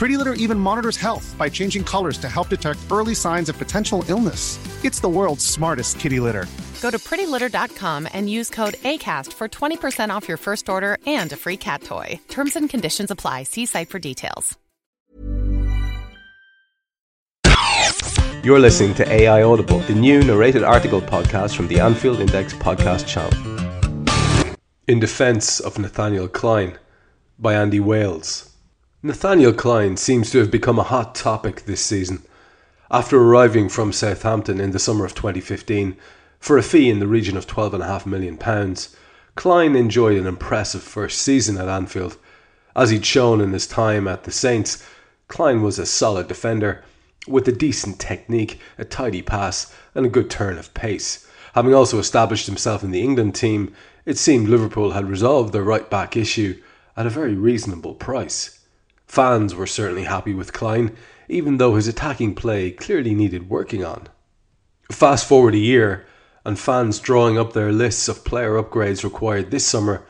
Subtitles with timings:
[0.00, 4.02] Pretty Litter even monitors health by changing colors to help detect early signs of potential
[4.08, 4.58] illness.
[4.82, 6.46] It's the world's smartest kitty litter.
[6.80, 11.36] Go to prettylitter.com and use code ACAST for 20% off your first order and a
[11.36, 12.18] free cat toy.
[12.28, 13.42] Terms and conditions apply.
[13.42, 14.56] See site for details.
[18.42, 23.06] You're listening to AI Audible, the new narrated article podcast from the Anfield Index podcast
[23.06, 23.36] channel.
[24.88, 26.78] In Defense of Nathaniel Clyne
[27.38, 28.49] by Andy Wales.
[29.02, 32.22] Nathaniel Clyne seems to have become a hot topic this season.
[32.90, 35.96] After arriving from Southampton in the summer of 2015
[36.38, 38.36] for a fee in the region of £12.5 million,
[39.36, 42.18] Clyne enjoyed an impressive first season at Anfield.
[42.76, 44.86] As he'd shown in his time at the Saints,
[45.28, 46.84] Clyne was a solid defender
[47.26, 51.26] with a decent technique, a tidy pass, and a good turn of pace.
[51.54, 53.72] Having also established himself in the England team,
[54.04, 56.60] it seemed Liverpool had resolved their right back issue
[56.98, 58.58] at a very reasonable price.
[59.10, 60.96] Fans were certainly happy with Clyne,
[61.28, 64.06] even though his attacking play clearly needed working on.
[64.92, 66.06] Fast forward a year,
[66.44, 70.04] and fans drawing up their lists of player upgrades required this summer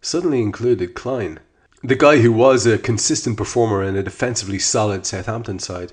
[0.00, 1.38] suddenly included Clyne,
[1.84, 5.92] The guy who was a consistent performer in a defensively solid Southampton side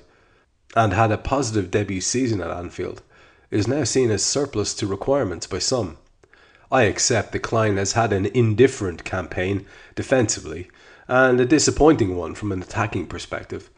[0.74, 3.02] and had a positive debut season at Anfield,
[3.50, 5.98] is now seen as surplus to requirements by some.
[6.72, 10.70] I accept that Clyne has had an indifferent campaign defensively
[11.08, 13.70] and a disappointing one from an attacking perspective.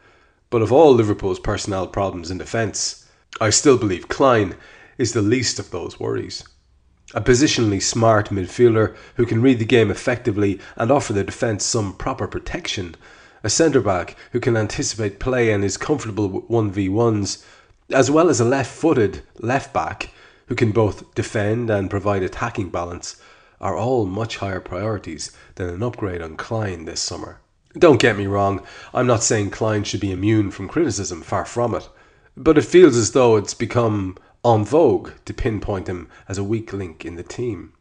[0.49, 3.07] But of all Liverpool's personnel problems in defence,
[3.41, 4.55] I still believe Clyne
[4.97, 6.43] is the least of those worries.
[7.13, 11.95] A positionally smart midfielder who can read the game effectively and offer the defence some
[11.95, 12.95] proper protection
[13.43, 17.43] a centre back who can anticipate play and is comfortable with 1v1s,
[17.91, 20.09] as well as a left footed left back
[20.47, 23.21] who can both defend and provide attacking balance,
[23.59, 27.41] are all much higher priorities than an upgrade on Clyne this summer.
[27.77, 28.63] Don't get me wrong,
[28.93, 31.87] I'm not saying Clyne should be immune from criticism, far from it,
[32.35, 36.71] but it feels as though it's become en vogue to pinpoint him as a weak
[36.71, 37.73] link in the team.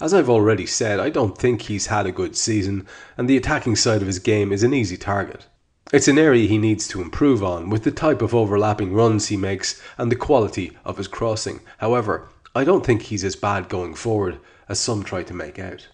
[0.00, 2.86] As I've already said, I don't think he's had a good season,
[3.18, 5.46] and the attacking side of his game is an easy target.
[5.92, 9.36] It's an area he needs to improve on, with the type of overlapping runs he
[9.36, 11.60] makes and the quality of his crossing.
[11.78, 14.38] However, I don't think he's as bad going forward
[14.68, 15.88] as some try to make out.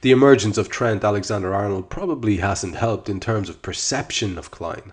[0.00, 4.92] The emergence of Trent Alexander Arnold probably hasn't helped in terms of perception of Clyne.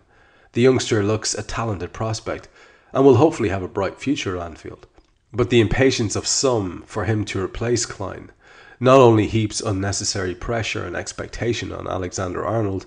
[0.52, 2.48] The youngster looks a talented prospect
[2.92, 4.86] and will hopefully have a bright future at Anfield.
[5.32, 8.32] But the impatience of some for him to replace Clyne
[8.80, 12.86] not only heaps unnecessary pressure and expectation on Alexander Arnold,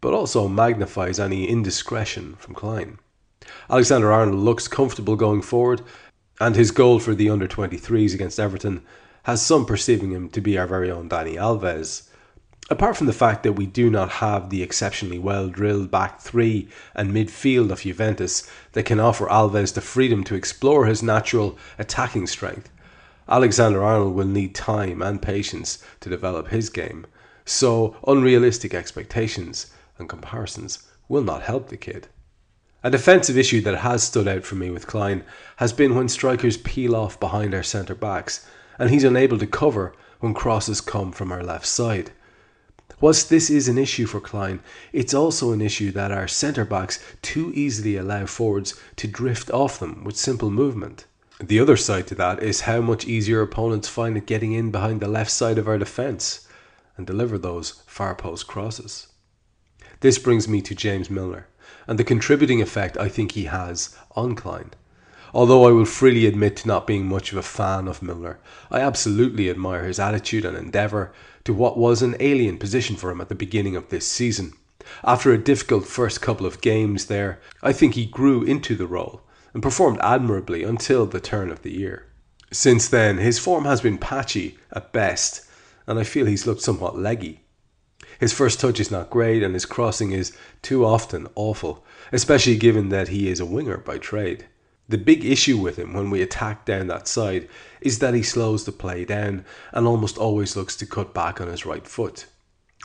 [0.00, 2.98] but also magnifies any indiscretion from Clyne.
[3.70, 5.80] Alexander Arnold looks comfortable going forward,
[6.40, 8.82] and his goal for the under 23s against Everton
[9.28, 12.08] has some perceiving him to be our very own Dani Alves,
[12.70, 16.66] apart from the fact that we do not have the exceptionally well drilled back three
[16.94, 22.26] and midfield of Juventus that can offer Alves the freedom to explore his natural attacking
[22.26, 22.70] strength,
[23.28, 27.06] Alexander Arnold will need time and patience to develop his game,
[27.44, 29.66] so unrealistic expectations
[29.98, 32.08] and comparisons will not help the kid.
[32.82, 35.22] A defensive issue that has stood out for me with Clyne
[35.56, 38.46] has been when strikers peel off behind our centre backs
[38.78, 42.12] and he's unable to cover when crosses come from our left side.
[43.00, 44.60] Whilst this is an issue for Clyne,
[44.92, 49.78] it's also an issue that our centre backs too easily allow forwards to drift off
[49.78, 51.06] them with simple movement.
[51.40, 55.00] The other side to that is how much easier opponents find it getting in behind
[55.00, 56.48] the left side of our defence
[56.96, 59.06] and deliver those far post crosses.
[60.00, 61.46] This brings me to James Milner
[61.86, 64.72] and the contributing effect I think he has on Clyne.
[65.34, 68.38] Although I will freely admit to not being much of a fan of Milner,
[68.70, 71.12] I absolutely admire his attitude and endeavour
[71.44, 74.54] to what was an alien position for him at the beginning of this season.
[75.04, 79.22] After a difficult first couple of games there, I think he grew into the role
[79.52, 82.06] and performed admirably until the turn of the year.
[82.50, 85.42] Since then, his form has been patchy at best,
[85.86, 87.42] and I feel he's looked somewhat leggy.
[88.18, 90.32] His first touch is not great, and his crossing is
[90.62, 94.46] too often awful, especially given that he is a winger by trade.
[94.88, 97.46] The big issue with him when we attack down that side
[97.82, 101.48] is that he slows the play down and almost always looks to cut back on
[101.48, 102.24] his right foot.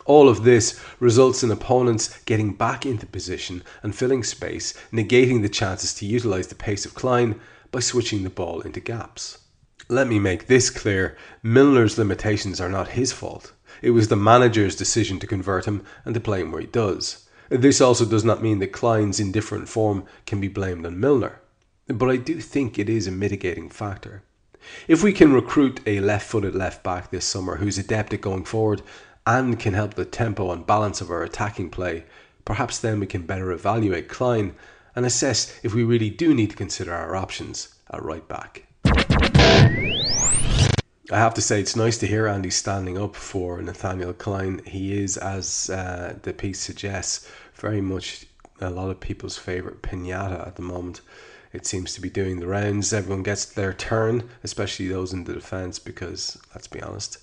[0.05, 5.49] All of this results in opponents getting back into position and filling space, negating the
[5.49, 7.39] chances to utilise the pace of Clyne
[7.71, 9.37] by switching the ball into gaps.
[9.87, 13.53] Let me make this clear Milner's limitations are not his fault.
[13.81, 17.29] It was the manager's decision to convert him and to play him where he does.
[17.49, 21.39] This also does not mean that Clyne's indifferent form can be blamed on Milner,
[21.87, 24.23] but I do think it is a mitigating factor.
[24.87, 28.45] If we can recruit a left footed left back this summer who's adept at going
[28.45, 28.81] forward
[29.25, 32.05] and can help the tempo and balance of our attacking play,
[32.45, 34.55] perhaps then we can better evaluate Clyne
[34.95, 38.67] and assess if we really do need to consider our options at right back.
[41.11, 44.61] I have to say, it's nice to hear Andy standing up for Nathaniel Clyne.
[44.65, 48.25] He is, as uh, the piece suggests, very much
[48.61, 51.01] a lot of people's favourite pinata at the moment.
[51.53, 52.91] It seems to be doing the rounds.
[52.91, 57.19] Everyone gets their turn, especially those in the defence, because let's be honest,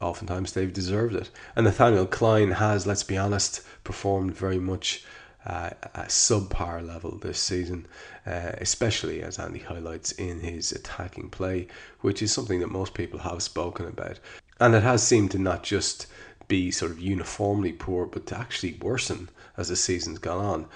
[0.00, 1.30] oftentimes they've deserved it.
[1.56, 5.04] And Nathaniel Clyne has, let's be honest, performed very much
[5.44, 7.86] uh, a subpar level this season,
[8.24, 11.66] uh, especially as Andy highlights in his attacking play,
[12.02, 14.20] which is something that most people have spoken about.
[14.60, 16.06] And it has seemed to not just
[16.46, 20.66] be sort of uniformly poor, but to actually worsen as the season's gone on.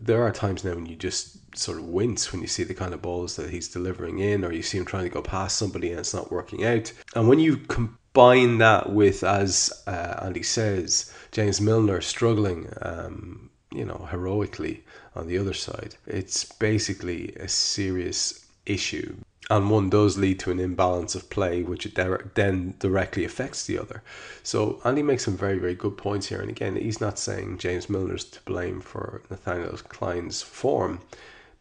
[0.00, 2.94] There are times now when you just sort of wince when you see the kind
[2.94, 5.90] of balls that he's delivering in, or you see him trying to go past somebody
[5.90, 6.92] and it's not working out.
[7.14, 13.84] And when you combine that with, as uh, Andy says, James Milner struggling um, you
[13.84, 14.84] know, heroically
[15.14, 15.96] on the other side.
[16.06, 19.16] It's basically a serious issue.
[19.48, 21.86] And one does lead to an imbalance of play, which
[22.34, 24.02] then directly affects the other.
[24.42, 26.40] So Andy makes some very, very good points here.
[26.40, 31.00] And again, he's not saying James Milner's to blame for Nathaniel Clyne's form,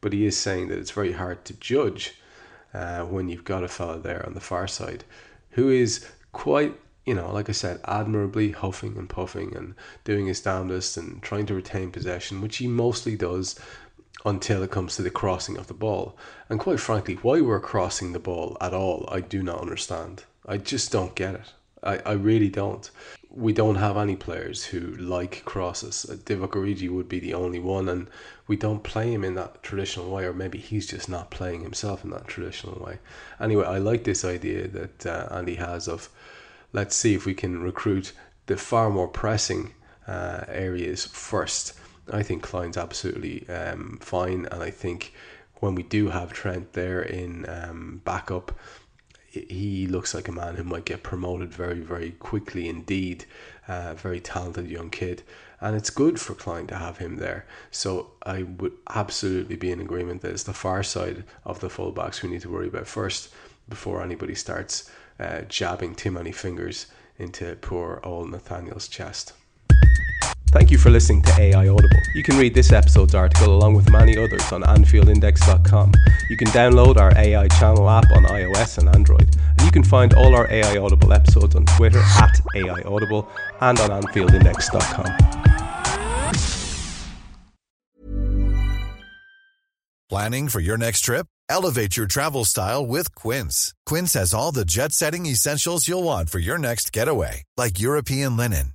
[0.01, 2.15] but he is saying that it's very hard to judge
[2.73, 5.03] uh, when you've got a fellow there on the far side
[5.51, 10.41] who is quite you know, like I said, admirably huffing and puffing and doing his
[10.41, 13.59] damnedest and trying to retain possession, which he mostly does
[14.23, 16.17] until it comes to the crossing of the ball.
[16.49, 20.23] And quite frankly, why we're crossing the ball at all, I do not understand.
[20.47, 21.53] I just don't get it.
[21.83, 22.89] I, I really don't.
[23.29, 26.05] We don't have any players who like crosses.
[26.09, 28.07] Uh, Divock Origi would be the only one, and
[28.47, 32.03] we don't play him in that traditional way, or maybe he's just not playing himself
[32.03, 32.99] in that traditional way.
[33.39, 36.09] Anyway, I like this idea that uh, Andy has of
[36.73, 38.11] let's see if we can recruit
[38.47, 39.73] the far more pressing
[40.07, 41.73] uh, areas first.
[42.11, 45.13] I think Clyne's absolutely um, fine, and I think
[45.55, 48.51] when we do have Trent there in um, backup,
[49.27, 53.25] he looks like a man who might get promoted very, very quickly indeed.
[53.67, 55.23] Uh, very talented young kid,
[55.59, 57.47] and it's good for Clyne to have him there.
[57.71, 62.21] So I would absolutely be in agreement that it's the far side of the fullbacks
[62.21, 63.33] we need to worry about first
[63.67, 66.85] before anybody starts uh, jabbing too many fingers
[67.17, 69.33] into poor old Nathaniel's chest.
[70.55, 71.99] Thank you for listening to AI Audible.
[72.13, 75.91] You can read this episode's article along with many others on AnfieldIndex.com.
[76.29, 79.35] You can download our AI channel app on iOS and Android.
[79.49, 83.27] And you can find all our AI Audible episodes on Twitter at AI Audible
[83.59, 85.35] and on AnfieldIndex.com.
[90.07, 91.27] Planning for your next trip?
[91.49, 93.73] Elevate your travel style with Quince.
[93.85, 98.37] Quince has all the jet setting essentials you'll want for your next getaway, like European
[98.37, 98.74] linen,